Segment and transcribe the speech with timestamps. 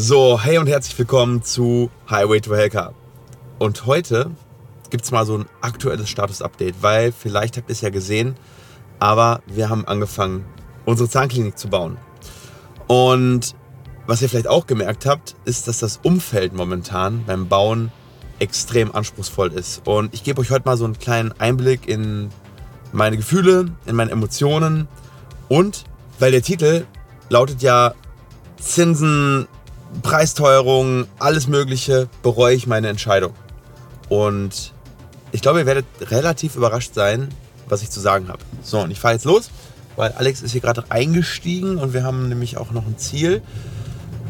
[0.00, 2.94] So, hey und herzlich willkommen zu Highway to Hellcar.
[3.58, 4.30] Und heute
[4.90, 8.36] gibt es mal so ein aktuelles Status-Update, weil vielleicht habt ihr es ja gesehen,
[9.00, 10.44] aber wir haben angefangen,
[10.84, 11.96] unsere Zahnklinik zu bauen.
[12.86, 13.56] Und
[14.06, 17.90] was ihr vielleicht auch gemerkt habt, ist, dass das Umfeld momentan beim Bauen
[18.38, 19.82] extrem anspruchsvoll ist.
[19.84, 22.28] Und ich gebe euch heute mal so einen kleinen Einblick in
[22.92, 24.86] meine Gefühle, in meine Emotionen
[25.48, 25.82] und
[26.20, 26.86] weil der Titel
[27.30, 27.94] lautet ja
[28.60, 29.48] Zinsen,
[30.02, 33.32] Preisteuerung, alles Mögliche, bereue ich meine Entscheidung.
[34.08, 34.72] Und
[35.32, 37.28] ich glaube, ihr werdet relativ überrascht sein,
[37.68, 38.40] was ich zu sagen habe.
[38.62, 39.50] So, und ich fahre jetzt los,
[39.96, 43.42] weil Alex ist hier gerade eingestiegen und wir haben nämlich auch noch ein Ziel.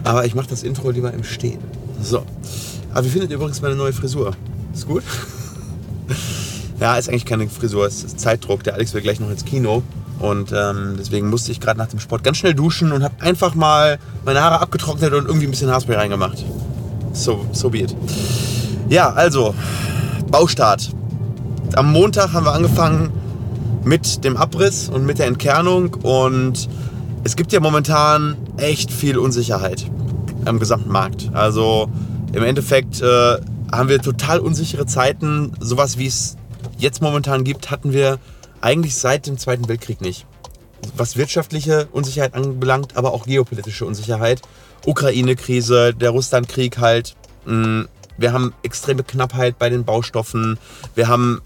[0.04, 1.60] Aber ich mache das Intro lieber im Stehen.
[2.00, 2.24] So.
[2.92, 4.34] Aber wie findet ihr übrigens meine neue Frisur?
[4.72, 5.02] Ist gut?
[6.80, 8.62] ja, ist eigentlich keine Frisur, es ist Zeitdruck.
[8.64, 9.82] Der Alex will gleich noch ins Kino.
[10.18, 13.54] Und ähm, deswegen musste ich gerade nach dem Sport ganz schnell duschen und habe einfach
[13.54, 16.44] mal meine Haare abgetrocknet und irgendwie ein bisschen Haarspray reingemacht.
[17.12, 17.94] So, so be it.
[18.88, 19.54] Ja, also,
[20.30, 20.90] Baustart.
[21.74, 23.12] Am Montag haben wir angefangen
[23.84, 26.68] mit dem Abriss und mit der Entkernung und
[27.24, 29.90] es gibt ja momentan echt viel Unsicherheit
[30.44, 31.30] am gesamten Markt.
[31.32, 31.88] Also
[32.32, 33.36] im Endeffekt äh,
[33.70, 35.52] haben wir total unsichere Zeiten.
[35.60, 36.36] Sowas wie es
[36.78, 38.18] jetzt momentan gibt, hatten wir
[38.60, 40.26] eigentlich seit dem Zweiten Weltkrieg nicht.
[40.96, 44.42] Was wirtschaftliche Unsicherheit anbelangt, aber auch geopolitische Unsicherheit.
[44.86, 47.16] Ukraine-Krise, der Russland-Krieg halt.
[47.46, 47.82] Mm,
[48.16, 50.58] wir haben extreme Knappheit bei den Baustoffen.
[50.94, 51.40] Wir haben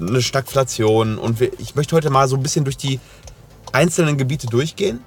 [0.00, 1.18] eine Stagflation.
[1.18, 3.00] Und wir, ich möchte heute mal so ein bisschen durch die
[3.72, 5.00] einzelnen Gebiete durchgehen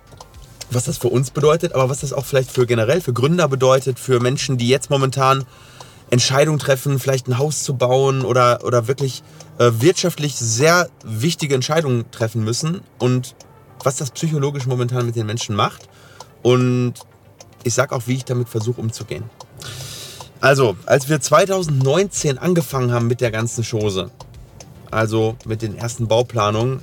[0.72, 4.00] was das für uns bedeutet, aber was das auch vielleicht für generell für Gründer bedeutet,
[4.00, 5.46] für Menschen, die jetzt momentan
[6.10, 9.24] Entscheidungen treffen, vielleicht ein Haus zu bauen oder, oder wirklich
[9.58, 13.36] äh, wirtschaftlich sehr wichtige Entscheidungen treffen müssen und
[13.84, 15.88] was das psychologisch momentan mit den Menschen macht.
[16.42, 16.94] Und
[17.64, 19.24] ich sage auch, wie ich damit versuche umzugehen.
[20.42, 24.12] Also, als wir 2019 angefangen haben mit der ganzen Chose,
[24.92, 26.82] also mit den ersten Bauplanungen,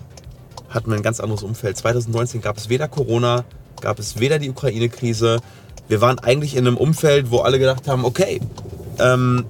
[0.68, 1.76] hatten wir ein ganz anderes Umfeld.
[1.76, 3.44] 2019 gab es weder Corona,
[3.80, 5.40] gab es weder die Ukraine-Krise.
[5.88, 8.40] Wir waren eigentlich in einem Umfeld, wo alle gedacht haben, okay,
[9.02, 9.44] ähm,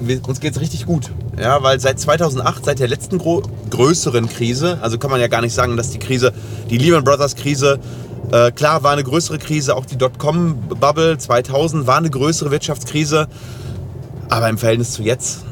[0.00, 1.10] wir, uns geht es richtig gut.
[1.40, 5.54] Ja, weil seit 2008, seit der letzten größeren Krise, also kann man ja gar nicht
[5.54, 6.32] sagen, dass die Krise,
[6.70, 7.78] die Lehman Brothers Krise,
[8.32, 13.28] äh, klar war eine größere Krise, auch die Dotcom-Bubble 2000 war eine größere Wirtschaftskrise,
[14.28, 15.44] aber im Verhältnis zu jetzt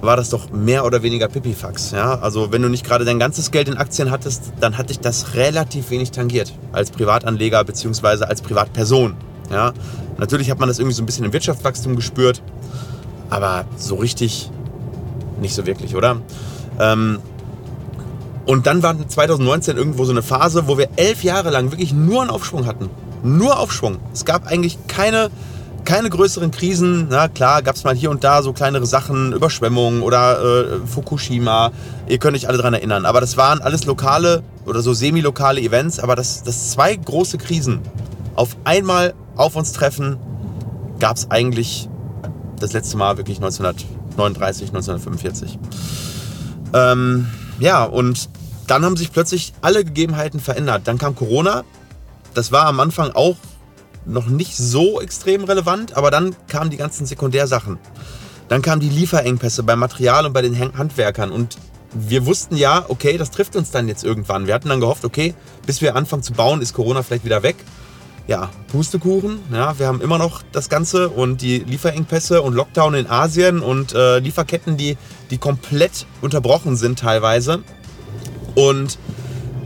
[0.00, 1.90] war das doch mehr oder weniger Pipifax.
[1.90, 2.18] Ja?
[2.20, 5.34] Also wenn du nicht gerade dein ganzes Geld in Aktien hattest, dann hat dich das
[5.34, 8.24] relativ wenig tangiert als Privatanleger bzw.
[8.24, 9.16] als Privatperson.
[9.50, 9.72] Ja?
[10.18, 12.42] Natürlich hat man das irgendwie so ein bisschen im Wirtschaftswachstum gespürt,
[13.30, 14.50] aber so richtig
[15.40, 16.20] nicht so wirklich, oder?
[16.80, 17.20] Ähm,
[18.46, 22.22] und dann war 2019 irgendwo so eine Phase, wo wir elf Jahre lang wirklich nur
[22.22, 22.88] einen Aufschwung hatten.
[23.22, 23.98] Nur Aufschwung.
[24.12, 25.30] Es gab eigentlich keine
[25.88, 27.06] keine größeren Krisen.
[27.08, 31.72] Na klar, gab es mal hier und da so kleinere Sachen, Überschwemmungen oder äh, Fukushima.
[32.06, 33.06] Ihr könnt euch alle daran erinnern.
[33.06, 35.98] Aber das waren alles lokale oder so semi-lokale Events.
[35.98, 37.80] Aber dass, dass zwei große Krisen
[38.34, 40.18] auf einmal auf uns treffen,
[41.00, 41.88] gab es eigentlich
[42.58, 45.58] das letzte Mal wirklich 1939, 1945.
[46.74, 48.28] Ähm, ja, und
[48.66, 50.82] dann haben sich plötzlich alle Gegebenheiten verändert.
[50.84, 51.64] Dann kam Corona.
[52.34, 53.36] Das war am Anfang auch
[54.04, 57.78] noch nicht so extrem relevant, aber dann kamen die ganzen Sekundärsachen.
[58.48, 61.58] Dann kamen die Lieferengpässe beim Material und bei den Handwerkern und
[61.92, 64.46] wir wussten ja, okay, das trifft uns dann jetzt irgendwann.
[64.46, 65.34] Wir hatten dann gehofft, okay,
[65.66, 67.56] bis wir anfangen zu bauen, ist Corona vielleicht wieder weg.
[68.28, 73.06] Ja, Pustekuchen, ja, wir haben immer noch das Ganze und die Lieferengpässe und Lockdown in
[73.08, 74.96] Asien und äh, Lieferketten, die,
[75.30, 77.64] die komplett unterbrochen sind teilweise.
[78.54, 78.98] Und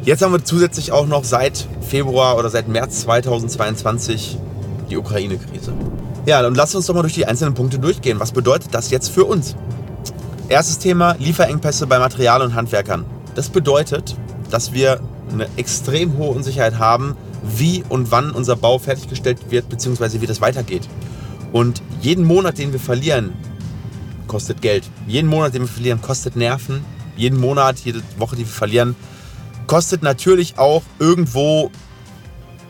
[0.04, 4.36] Jetzt haben wir zusätzlich auch noch seit Februar oder seit März 2022
[4.90, 5.72] die Ukraine-Krise.
[6.26, 8.18] Ja, dann lasst uns doch mal durch die einzelnen Punkte durchgehen.
[8.18, 9.54] Was bedeutet das jetzt für uns?
[10.48, 13.04] Erstes Thema, Lieferengpässe bei Material und Handwerkern.
[13.36, 14.16] Das bedeutet,
[14.50, 14.98] dass wir
[15.30, 20.40] eine extrem hohe Unsicherheit haben, wie und wann unser Bau fertiggestellt wird, beziehungsweise wie das
[20.40, 20.88] weitergeht.
[21.52, 23.32] Und jeden Monat, den wir verlieren,
[24.26, 24.84] kostet Geld.
[25.06, 26.84] Jeden Monat, den wir verlieren, kostet Nerven.
[27.16, 28.96] Jeden Monat, jede Woche, die wir verlieren,
[29.66, 31.70] kostet natürlich auch irgendwo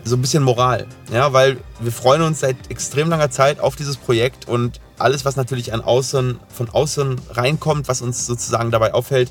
[0.04, 0.86] so ein bisschen Moral.
[1.12, 5.36] Ja, weil wir freuen uns seit extrem langer Zeit auf dieses Projekt und alles, was
[5.36, 9.30] natürlich an außen, von außen reinkommt, was uns sozusagen dabei auffällt,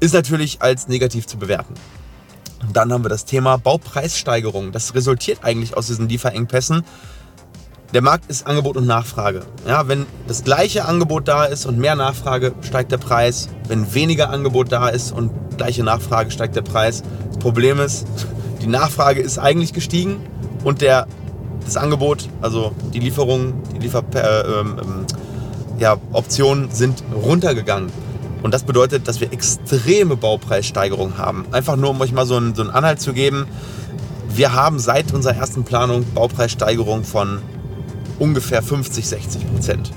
[0.00, 1.74] ist natürlich als negativ zu bewerten.
[2.72, 4.72] Dann haben wir das Thema Baupreissteigerung.
[4.72, 6.84] Das resultiert eigentlich aus diesen Lieferengpässen.
[7.92, 9.42] Der Markt ist Angebot und Nachfrage.
[9.66, 13.48] Ja, wenn das gleiche Angebot da ist und mehr Nachfrage, steigt der Preis.
[13.68, 17.02] Wenn weniger Angebot da ist und gleiche Nachfrage, steigt der Preis.
[17.28, 18.06] Das Problem ist,
[18.62, 20.20] die Nachfrage ist eigentlich gestiegen
[20.64, 21.06] und der
[21.64, 25.06] das Angebot, also die Lieferungen, die Liefer äh, ähm, ähm,
[25.78, 25.96] ja,
[26.70, 27.90] sind runtergegangen.
[28.42, 31.46] Und das bedeutet, dass wir extreme Baupreissteigerungen haben.
[31.52, 33.46] Einfach nur, um euch mal so einen, so einen Anhalt zu geben.
[34.34, 37.40] Wir haben seit unserer ersten Planung Baupreissteigerungen von
[38.18, 39.92] ungefähr 50, 60 Prozent.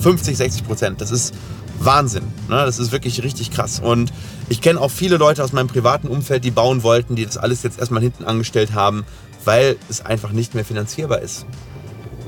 [0.00, 1.00] 50, 60 Prozent.
[1.00, 1.34] Das ist
[1.78, 2.24] Wahnsinn.
[2.48, 2.56] Ne?
[2.56, 3.80] Das ist wirklich richtig krass.
[3.80, 4.12] Und
[4.48, 7.62] ich kenne auch viele Leute aus meinem privaten Umfeld, die bauen wollten, die das alles
[7.62, 9.04] jetzt erstmal hinten angestellt haben,
[9.44, 11.46] weil es einfach nicht mehr finanzierbar ist.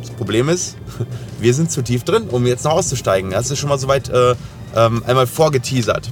[0.01, 0.77] Das Problem ist,
[1.41, 3.31] wir sind zu tief drin, um jetzt noch auszusteigen.
[3.31, 4.35] Das ist schon mal soweit äh,
[4.79, 6.11] ähm, einmal vorgeteasert.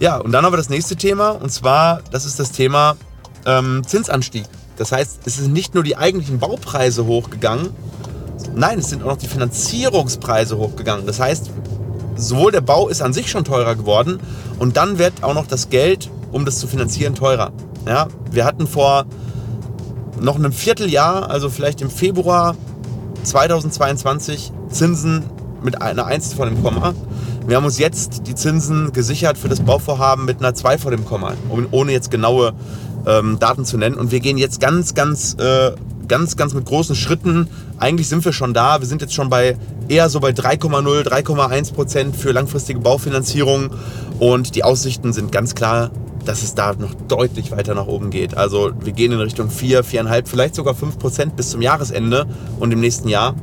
[0.00, 2.96] Ja, und dann haben wir das nächste Thema, und zwar, das ist das Thema
[3.46, 4.44] ähm, Zinsanstieg.
[4.76, 7.70] Das heißt, es sind nicht nur die eigentlichen Baupreise hochgegangen,
[8.54, 11.06] nein, es sind auch noch die Finanzierungspreise hochgegangen.
[11.06, 11.50] Das heißt,
[12.16, 14.20] sowohl der Bau ist an sich schon teurer geworden
[14.58, 17.52] und dann wird auch noch das Geld, um das zu finanzieren, teurer.
[17.86, 19.06] Ja, wir hatten vor
[20.20, 22.56] noch einem Vierteljahr, also vielleicht im Februar
[23.22, 25.24] 2022, Zinsen
[25.62, 26.94] mit einer 1 vor dem Komma.
[27.46, 31.04] Wir haben uns jetzt die Zinsen gesichert für das Bauvorhaben mit einer 2 vor dem
[31.04, 31.34] Komma,
[31.70, 32.54] ohne jetzt genaue
[33.06, 33.94] ähm, Daten zu nennen.
[33.94, 35.70] Und wir gehen jetzt ganz, ganz, äh,
[36.08, 37.48] ganz, ganz mit großen Schritten.
[37.78, 38.80] Eigentlich sind wir schon da.
[38.80, 39.56] Wir sind jetzt schon bei
[39.88, 43.70] eher so bei 3,0, 3,1 Prozent für langfristige Baufinanzierung.
[44.18, 45.92] Und die Aussichten sind ganz klar
[46.26, 48.36] dass es da noch deutlich weiter nach oben geht.
[48.36, 52.26] Also wir gehen in Richtung 4, 4,5, vielleicht sogar 5 Prozent bis zum Jahresende
[52.58, 53.36] und im nächsten Jahr.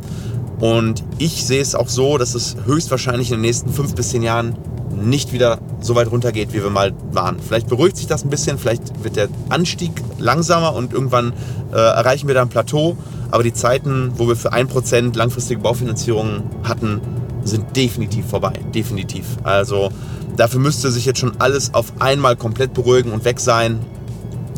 [0.60, 4.24] Und ich sehe es auch so, dass es höchstwahrscheinlich in den nächsten 5 bis 10
[4.24, 4.58] Jahren
[5.04, 7.38] nicht wieder so weit runtergeht, wie wir mal waren.
[7.40, 11.34] Vielleicht beruhigt sich das ein bisschen, vielleicht wird der Anstieg langsamer und irgendwann
[11.72, 12.96] äh, erreichen wir da ein Plateau.
[13.32, 17.02] Aber die Zeiten, wo wir für 1% langfristige Baufinanzierung hatten,
[17.44, 18.54] sind definitiv vorbei.
[18.74, 19.26] Definitiv.
[19.44, 19.90] Also
[20.36, 23.80] Dafür müsste sich jetzt schon alles auf einmal komplett beruhigen und weg sein.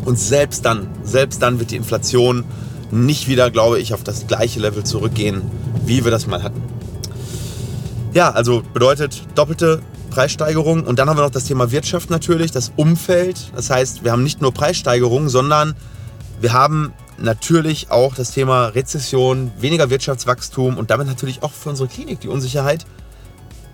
[0.04, 2.44] Und selbst dann, selbst dann wird die Inflation
[2.90, 5.42] nicht wieder, glaube ich, auf das gleiche Level zurückgehen,
[5.86, 6.62] wie wir das mal hatten.
[8.12, 9.80] Ja, also bedeutet doppelte
[10.10, 10.84] Preissteigerung.
[10.84, 13.52] Und dann haben wir noch das Thema Wirtschaft natürlich, das Umfeld.
[13.54, 15.74] Das heißt, wir haben nicht nur Preissteigerungen, sondern
[16.40, 21.88] wir haben natürlich auch das Thema Rezession, weniger Wirtschaftswachstum und damit natürlich auch für unsere
[21.88, 22.86] Klinik die Unsicherheit.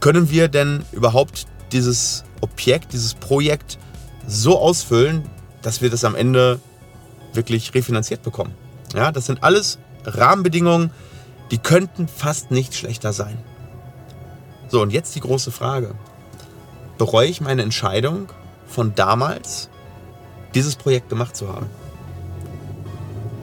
[0.00, 3.79] Können wir denn überhaupt dieses Objekt, dieses Projekt
[4.26, 5.23] so ausfüllen,
[5.62, 6.61] dass wir das am Ende
[7.32, 8.53] wirklich refinanziert bekommen.
[8.94, 10.91] Ja, das sind alles Rahmenbedingungen,
[11.53, 13.39] die könnten fast nicht schlechter sein.
[14.69, 15.95] So, und jetzt die große Frage.
[16.97, 18.29] Bereue ich meine Entscheidung
[18.67, 19.69] von damals,
[20.55, 21.67] dieses Projekt gemacht zu haben?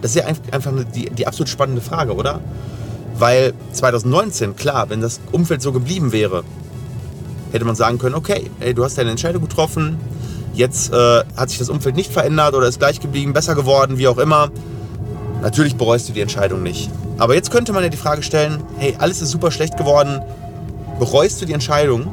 [0.02, 2.42] Das ist ja einfach die, die absolut spannende Frage, oder?
[3.16, 6.44] Weil 2019, klar, wenn das Umfeld so geblieben wäre,
[7.52, 10.00] hätte man sagen können, okay, ey, du hast deine Entscheidung getroffen,
[10.54, 14.08] jetzt äh, hat sich das Umfeld nicht verändert oder ist gleich geblieben, besser geworden, wie
[14.08, 14.50] auch immer.
[15.42, 16.90] Natürlich bereust du die Entscheidung nicht.
[17.18, 20.22] Aber jetzt könnte man ja die Frage stellen, hey, alles ist super schlecht geworden,
[21.00, 22.08] bereust du die Entscheidung?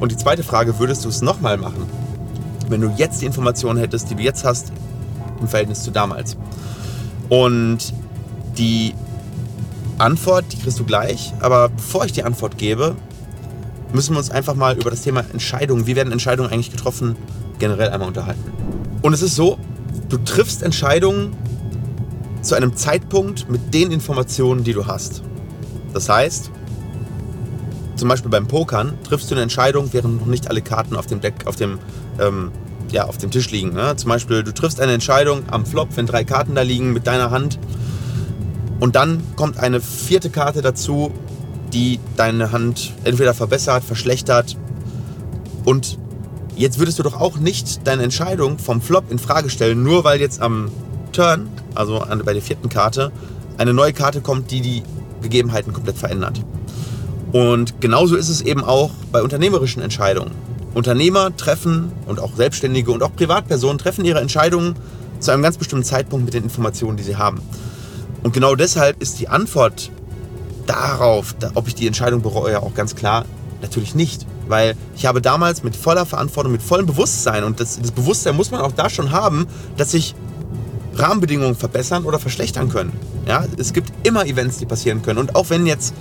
[0.00, 1.86] Und die zweite Frage, würdest du es nochmal machen,
[2.68, 4.72] wenn du jetzt die Informationen hättest, die du jetzt hast,
[5.40, 6.36] im Verhältnis zu damals?
[7.28, 7.92] Und
[8.56, 8.94] die
[9.98, 12.94] Antwort, die kriegst du gleich, aber bevor ich die Antwort gebe,
[13.92, 17.16] müssen wir uns einfach mal über das Thema Entscheidungen, wie werden Entscheidungen eigentlich getroffen,
[17.58, 18.52] generell einmal unterhalten.
[19.02, 19.58] Und es ist so,
[20.08, 21.36] du triffst Entscheidungen
[22.42, 25.22] zu einem Zeitpunkt mit den Informationen, die du hast.
[25.92, 26.50] Das heißt,
[27.96, 31.20] zum Beispiel beim Pokern triffst du eine Entscheidung, während noch nicht alle Karten auf dem
[31.20, 31.78] Deck, auf dem,
[32.20, 32.52] ähm,
[32.92, 33.72] ja, auf dem Tisch liegen.
[33.72, 33.96] Ne?
[33.96, 37.30] Zum Beispiel, du triffst eine Entscheidung am Flop, wenn drei Karten da liegen mit deiner
[37.30, 37.58] Hand.
[38.78, 41.12] Und dann kommt eine vierte Karte dazu,
[41.72, 44.56] die deine Hand entweder verbessert, verschlechtert.
[45.64, 45.98] Und
[46.54, 50.20] jetzt würdest du doch auch nicht deine Entscheidung vom Flop in Frage stellen, nur weil
[50.20, 50.70] jetzt am
[51.12, 53.12] Turn, also bei der vierten Karte,
[53.56, 54.82] eine neue Karte kommt, die die
[55.22, 56.40] Gegebenheiten komplett verändert.
[57.32, 60.30] Und genauso ist es eben auch bei unternehmerischen Entscheidungen.
[60.74, 64.76] Unternehmer treffen und auch Selbstständige und auch Privatpersonen treffen ihre Entscheidungen
[65.18, 67.40] zu einem ganz bestimmten Zeitpunkt mit den Informationen, die sie haben.
[68.22, 69.90] Und genau deshalb ist die Antwort
[70.66, 73.24] darauf, ob ich die Entscheidung bereue, auch ganz klar
[73.62, 74.26] natürlich nicht.
[74.46, 78.50] Weil ich habe damals mit voller Verantwortung, mit vollem Bewusstsein, und das, das Bewusstsein muss
[78.50, 79.46] man auch da schon haben,
[79.76, 80.14] dass sich
[80.98, 82.92] Rahmenbedingungen verbessern oder verschlechtern können.
[83.26, 85.18] Ja, es gibt immer Events, die passieren können.
[85.18, 85.94] Und auch wenn jetzt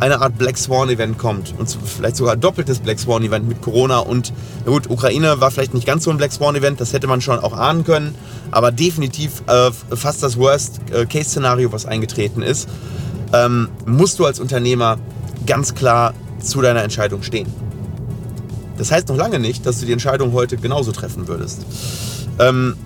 [0.00, 3.62] eine Art Black Swan Event kommt und vielleicht sogar ein doppeltes Black Swan Event mit
[3.62, 4.32] Corona und
[4.64, 7.20] na gut, Ukraine war vielleicht nicht ganz so ein Black Swan Event, das hätte man
[7.20, 8.14] schon auch ahnen können,
[8.50, 12.68] aber definitiv äh, fast das Worst äh, Case Szenario, was eingetreten ist
[13.34, 14.98] ähm, musst du als Unternehmer
[15.46, 17.48] ganz klar zu deiner Entscheidung stehen.
[18.78, 21.64] Das heißt noch lange nicht, dass du die Entscheidung heute genauso treffen würdest.
[22.38, 22.76] Ähm,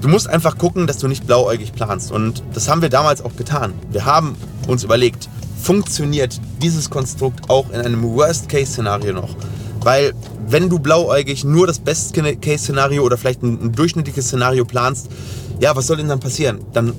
[0.00, 2.12] du musst einfach gucken, dass du nicht blauäugig planst.
[2.12, 3.74] Und das haben wir damals auch getan.
[3.90, 4.34] Wir haben
[4.66, 5.28] uns überlegt,
[5.60, 9.36] funktioniert dieses Konstrukt auch in einem Worst-Case-Szenario noch?
[9.82, 10.12] Weil
[10.46, 15.08] wenn du blauäugig nur das Best-Case-Szenario oder vielleicht ein, ein, durchschnittliches Szenario planst,
[15.60, 16.60] ja, was soll denn dann passieren?
[16.72, 16.94] Dann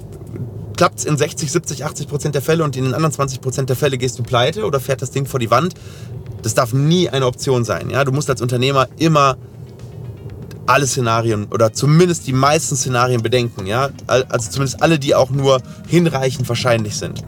[0.78, 3.70] klappt es in 60, 70, 80 Prozent der Fälle und in den anderen 20 Prozent
[3.70, 5.76] der Fälle gehst du pleite oder fährt das Ding vor die Wand.
[6.42, 7.90] Das darf nie eine Option sein.
[7.92, 8.04] Ja?
[8.04, 9.38] Du musst als Unternehmer immer
[10.72, 13.68] alle Szenarien oder zumindest die meisten Szenarien bedenken.
[13.68, 13.90] Ja?
[14.08, 17.24] Also zumindest alle, die auch nur hinreichend wahrscheinlich sind.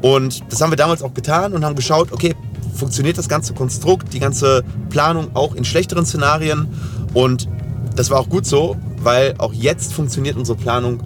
[0.00, 2.34] Und das haben wir damals auch getan und haben geschaut, okay,
[2.74, 6.68] funktioniert das ganze Konstrukt, die ganze Planung auch in schlechteren Szenarien.
[7.14, 7.48] Und
[7.96, 11.02] das war auch gut so, weil auch jetzt funktioniert unsere Planung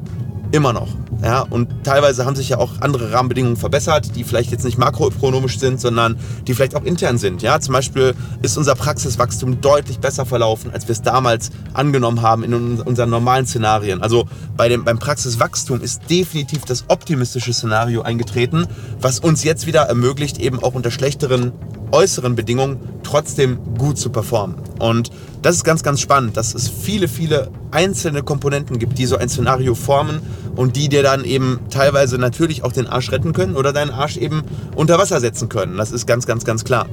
[0.52, 0.88] immer noch.
[1.22, 5.58] Ja, und teilweise haben sich ja auch andere Rahmenbedingungen verbessert, die vielleicht jetzt nicht makroökonomisch
[5.58, 7.42] sind, sondern die vielleicht auch intern sind.
[7.42, 12.42] Ja, zum Beispiel ist unser Praxiswachstum deutlich besser verlaufen, als wir es damals angenommen haben
[12.42, 14.02] in unseren normalen Szenarien.
[14.02, 14.26] Also
[14.56, 18.66] bei dem, beim Praxiswachstum ist definitiv das optimistische Szenario eingetreten,
[19.00, 21.52] was uns jetzt wieder ermöglicht, eben auch unter schlechteren
[21.92, 24.56] äußeren Bedingungen trotzdem gut zu performen.
[24.78, 25.10] Und
[25.42, 29.28] das ist ganz, ganz spannend, dass es viele, viele einzelne Komponenten gibt, die so ein
[29.28, 30.20] Szenario formen
[30.56, 34.16] und die dir dann eben teilweise natürlich auch den Arsch retten können oder deinen Arsch
[34.16, 34.42] eben
[34.74, 35.76] unter Wasser setzen können.
[35.76, 36.86] Das ist ganz, ganz, ganz klar.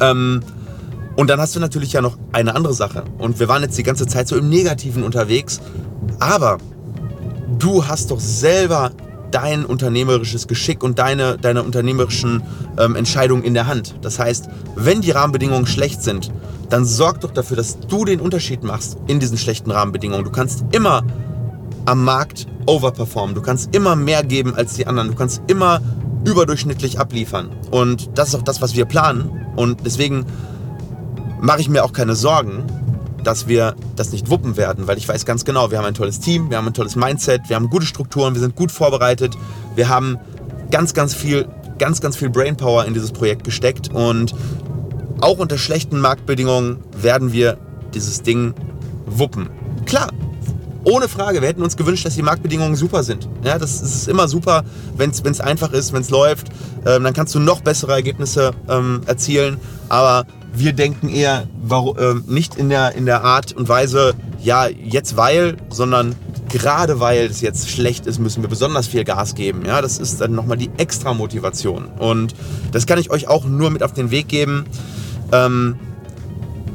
[0.00, 0.40] Ähm,
[1.16, 3.04] und dann hast du natürlich ja noch eine andere Sache.
[3.18, 5.60] Und wir waren jetzt die ganze Zeit so im Negativen unterwegs.
[6.20, 6.58] Aber
[7.58, 8.92] du hast doch selber
[9.30, 12.42] dein unternehmerisches Geschick und deine, deine unternehmerischen
[12.78, 13.96] ähm, Entscheidungen in der Hand.
[14.00, 16.32] Das heißt, wenn die Rahmenbedingungen schlecht sind,
[16.70, 20.24] dann sorg doch dafür, dass du den Unterschied machst in diesen schlechten Rahmenbedingungen.
[20.24, 21.02] Du kannst immer
[21.88, 23.34] am Markt overperformen.
[23.34, 25.08] Du kannst immer mehr geben als die anderen.
[25.08, 25.80] Du kannst immer
[26.24, 27.50] überdurchschnittlich abliefern.
[27.70, 29.30] Und das ist auch das, was wir planen.
[29.56, 30.26] Und deswegen
[31.40, 32.64] mache ich mir auch keine Sorgen,
[33.24, 36.20] dass wir das nicht wuppen werden, weil ich weiß ganz genau, wir haben ein tolles
[36.20, 39.36] Team, wir haben ein tolles Mindset, wir haben gute Strukturen, wir sind gut vorbereitet,
[39.74, 40.18] wir haben
[40.70, 44.34] ganz, ganz viel, ganz, ganz viel Brainpower in dieses Projekt gesteckt und
[45.20, 47.58] auch unter schlechten Marktbedingungen werden wir
[47.92, 48.54] dieses Ding
[49.06, 49.50] wuppen.
[49.84, 50.10] Klar,
[50.84, 53.28] ohne Frage, wir hätten uns gewünscht, dass die Marktbedingungen super sind.
[53.42, 54.64] Ja, das, ist immer super,
[54.96, 56.48] wenn es einfach ist, wenn es läuft.
[56.86, 59.58] Ähm, dann kannst du noch bessere Ergebnisse ähm, erzielen.
[59.88, 64.66] Aber wir denken eher warum, ähm, nicht in der, in der Art und Weise, ja,
[64.66, 66.14] jetzt weil, sondern
[66.48, 69.64] gerade weil es jetzt schlecht ist, müssen wir besonders viel Gas geben.
[69.66, 71.86] Ja, das ist dann nochmal die extra Motivation.
[71.98, 72.34] Und
[72.72, 74.64] das kann ich euch auch nur mit auf den Weg geben.
[75.32, 75.76] Ähm,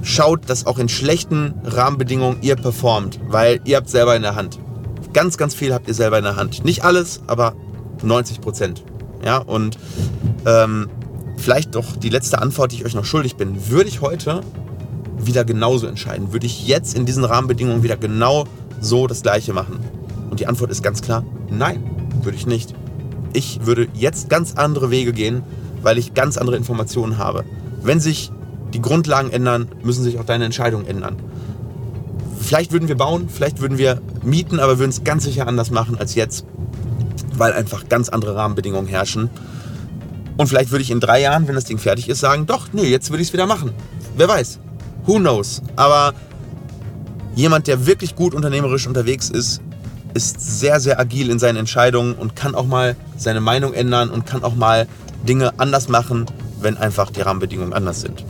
[0.04, 4.60] schaut, dass auch in schlechten Rahmenbedingungen ihr performt, weil ihr habt selber in der Hand.
[5.14, 6.64] Ganz, ganz viel habt ihr selber in der Hand.
[6.66, 7.56] Nicht alles, aber
[8.04, 8.84] 90 Prozent.
[9.24, 9.78] Ja, und
[10.46, 10.90] ähm,
[11.38, 13.70] vielleicht doch die letzte Antwort, die ich euch noch schuldig bin.
[13.70, 14.42] Würde ich heute
[15.18, 16.34] wieder genauso entscheiden?
[16.34, 18.46] Würde ich jetzt in diesen Rahmenbedingungen wieder genau
[18.82, 19.80] so das Gleiche machen?
[20.30, 21.84] Und die Antwort ist ganz klar, nein,
[22.22, 22.74] würde ich nicht.
[23.34, 25.44] Ich würde jetzt ganz andere Wege gehen,
[25.82, 27.46] weil ich ganz andere Informationen habe.
[27.82, 28.32] Wenn sich
[28.74, 31.18] die Grundlagen ändern, müssen sich auch deine Entscheidungen ändern.
[32.39, 35.98] Vielleicht würden wir bauen, vielleicht würden wir mieten, aber würden es ganz sicher anders machen
[35.98, 36.46] als jetzt,
[37.38, 39.30] weil einfach ganz andere Rahmenbedingungen herrschen.
[40.36, 42.84] Und vielleicht würde ich in drei Jahren, wenn das Ding fertig ist, sagen, doch, nö,
[42.84, 43.72] jetzt würde ich es wieder machen.
[44.18, 44.60] Wer weiß.
[45.06, 45.62] Who knows?
[45.75, 46.13] Aber
[47.36, 49.62] jemand, der wirklich gut unternehmerisch unterwegs ist,
[50.13, 54.25] ist sehr, sehr agil in seinen Entscheidungen und kann auch mal seine Meinung ändern und
[54.25, 54.88] kann auch mal
[55.27, 56.25] Dinge anders machen,
[56.62, 58.24] wenn einfach die Rahmenbedingungen anders sind.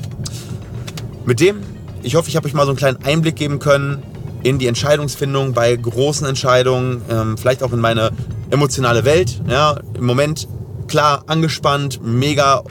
[1.26, 1.62] Mit dem,
[2.02, 4.04] ich hoffe, ich habe euch mal so einen kleinen Einblick geben können
[4.44, 8.12] in die Entscheidungsfindung bei großen Entscheidungen, ähm, vielleicht auch in meine
[8.50, 9.42] emotionale Welt.
[9.48, 10.48] Ja, Im Moment
[10.88, 12.64] klar angespannt, mega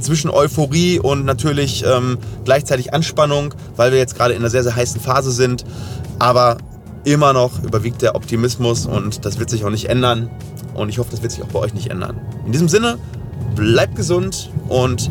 [0.00, 4.74] zwischen Euphorie und natürlich ähm, gleichzeitig Anspannung, weil wir jetzt gerade in einer sehr, sehr
[4.74, 5.64] heißen Phase sind.
[6.18, 6.58] Aber
[7.04, 10.30] immer noch überwiegt der Optimismus und das wird sich auch nicht ändern.
[10.74, 12.20] Und ich hoffe, das wird sich auch bei euch nicht ändern.
[12.44, 12.98] In diesem Sinne,
[13.54, 15.10] bleibt gesund und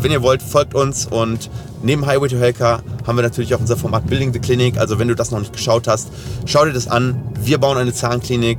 [0.00, 1.50] wenn ihr wollt, folgt uns und
[1.82, 4.78] neben Highway to Hellcar haben wir natürlich auch unser Format Building the Clinic.
[4.78, 6.08] Also wenn du das noch nicht geschaut hast,
[6.46, 7.20] schau dir das an.
[7.40, 8.58] Wir bauen eine Zahnklinik.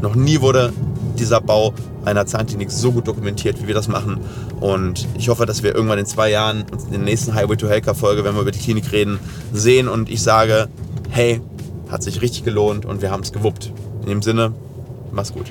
[0.00, 0.72] Noch nie wurde
[1.18, 4.20] dieser Bau einer Zahnklinik so gut dokumentiert, wie wir das machen.
[4.60, 7.94] Und ich hoffe, dass wir irgendwann in zwei Jahren in der nächsten Highway to Hellcar
[7.94, 9.18] Folge, wenn wir über die Klinik reden,
[9.52, 10.68] sehen und ich sage,
[11.10, 11.40] hey,
[11.90, 13.72] hat sich richtig gelohnt und wir haben es gewuppt.
[14.02, 14.52] In dem Sinne,
[15.12, 15.46] mach's gut.